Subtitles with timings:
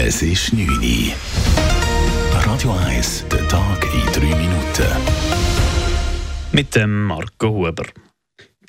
[0.00, 1.12] Es ist 9 Uhr.
[2.46, 4.86] Radio 1, der Tag in 3 Minuten.
[6.52, 7.84] Mit dem Marco Huber.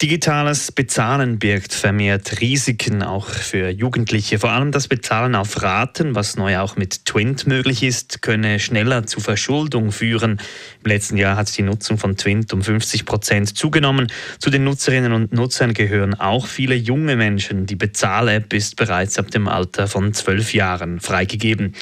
[0.01, 4.39] Digitales Bezahlen birgt vermehrt Risiken auch für Jugendliche.
[4.39, 9.05] Vor allem das Bezahlen auf Raten, was neu auch mit Twint möglich ist, könne schneller
[9.05, 10.39] zu Verschuldung führen.
[10.85, 14.07] Im letzten Jahr hat die Nutzung von Twint um 50 Prozent zugenommen.
[14.39, 17.65] Zu den Nutzerinnen und Nutzern gehören auch viele junge Menschen.
[17.65, 21.75] Die Bezahl-App ist bereits ab dem Alter von zwölf Jahren freigegeben.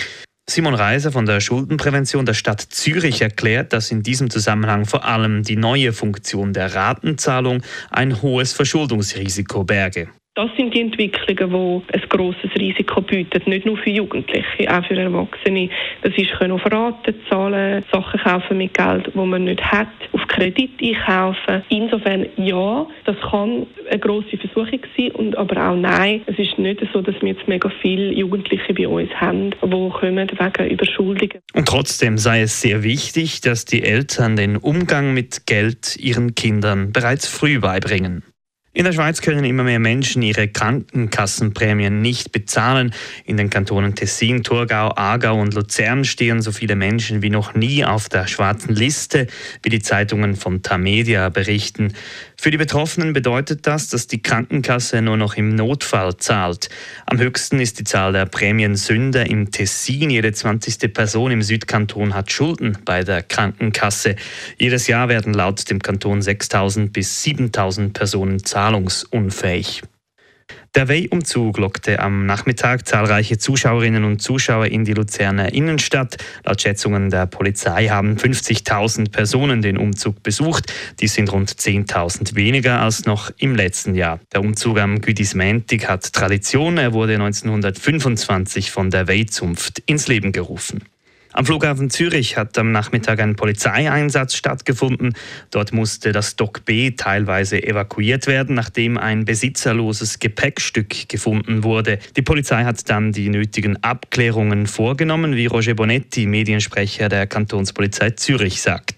[0.49, 5.43] Simon Reiser von der Schuldenprävention der Stadt Zürich erklärt, dass in diesem Zusammenhang vor allem
[5.43, 7.61] die neue Funktion der Ratenzahlung
[7.91, 10.07] ein hohes Verschuldungsrisiko berge.
[10.35, 14.95] Das sind die Entwicklungen, die ein grosses Risiko bieten, nicht nur für Jugendliche, auch für
[14.95, 15.69] Erwachsene.
[16.03, 19.87] Das ist können auf Raten zahlen, Sachen kaufen mit Geld, wo man nicht hat,
[20.27, 21.63] Kredit einkaufen.
[21.69, 26.21] Insofern ja, das kann eine grosse Versuchung sein, und aber auch nein.
[26.25, 30.29] Es ist nicht so, dass wir jetzt mega viele Jugendliche bei uns haben, die kommen
[30.29, 31.39] wegen Überschuldungen.
[31.53, 36.91] Und trotzdem sei es sehr wichtig, dass die Eltern den Umgang mit Geld ihren Kindern
[36.91, 38.23] bereits früh beibringen.
[38.77, 42.93] In der Schweiz können immer mehr Menschen ihre Krankenkassenprämien nicht bezahlen.
[43.25, 47.83] In den Kantonen Tessin, Thurgau, Aargau und Luzern stehen so viele Menschen wie noch nie
[47.83, 49.25] auf der schwarzen Liste,
[49.63, 51.93] wie die Zeitungen von Tamedia berichten.
[52.39, 56.69] Für die Betroffenen bedeutet das, dass die Krankenkasse nur noch im Notfall zahlt.
[57.07, 60.11] Am höchsten ist die Zahl der Prämiensünder im Tessin.
[60.11, 60.93] Jede 20.
[60.93, 64.17] Person im Südkanton hat Schulden bei der Krankenkasse.
[64.59, 69.83] Jedes Jahr werden laut dem Kanton 6.000 bis 7.000 Personen zahlen zahlungsunfähig.
[70.75, 76.17] Der Weihumzug lockte am Nachmittag zahlreiche Zuschauerinnen und Zuschauer in die Luzerner Innenstadt.
[76.45, 80.71] Laut Schätzungen der Polizei haben 50.000 Personen den Umzug besucht.
[80.99, 84.19] Dies sind rund 10.000 weniger als noch im letzten Jahr.
[84.33, 86.77] Der Umzug am Güdismäntig hat Tradition.
[86.77, 90.83] Er wurde 1925 von der Weihzunft ins Leben gerufen.
[91.37, 95.13] Am Flughafen Zürich hat am Nachmittag ein Polizeieinsatz stattgefunden.
[95.51, 101.99] Dort musste das Dock B teilweise evakuiert werden, nachdem ein besitzerloses Gepäckstück gefunden wurde.
[102.15, 108.59] Die Polizei hat dann die nötigen Abklärungen vorgenommen, wie Roger Bonetti, Mediensprecher der Kantonspolizei Zürich,
[108.63, 108.96] sagt.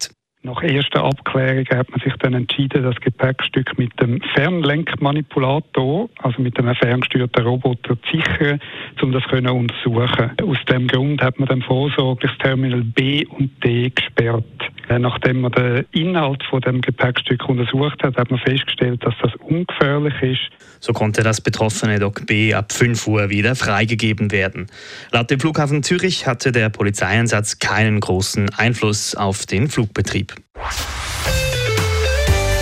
[0.50, 6.58] Nach erster Abklärung hat man sich dann entschieden, das Gepäckstück mit dem Fernlenkmanipulator, also mit
[6.58, 8.60] einem ferngesteuerten Roboter, zu sichern,
[9.00, 10.32] um das zu untersuchen.
[10.42, 14.44] Aus dem Grund hat man dann vorsorglich das Terminal B und D gesperrt.
[14.90, 19.32] Äh, nachdem man den Inhalt von dem Gepäckstück untersucht hat, hat man festgestellt, dass das
[19.36, 20.50] ungefährlich ist.
[20.80, 24.66] So konnte das betroffene Dock B ab 5 Uhr wieder freigegeben werden.
[25.12, 30.34] Laut dem Flughafen Zürich hatte der Polizeieinsatz keinen großen Einfluss auf den Flugbetrieb.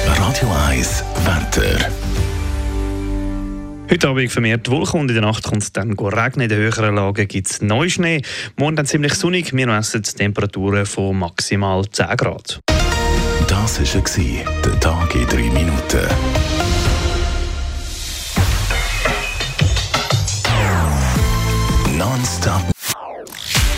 [0.06, 2.07] Radio 1 Wetter.
[3.90, 6.44] Heute Abend vermehrt Wolken und in der Nacht kommt es dann regnen.
[6.44, 8.22] In den höheren Lagen gibt es Neuschnee.
[8.58, 9.56] Morgen dann ziemlich sonnig.
[9.56, 12.60] Wir messen Temperaturen von maximal 10 Grad.
[13.48, 16.06] Das war der Tag in 3 Minuten.
[21.98, 22.64] Nonstop.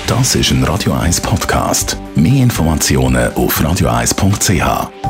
[0.07, 1.97] Das ist ein Radio 1 Podcast.
[2.15, 5.08] Mehr Informationen auf radio1.ch.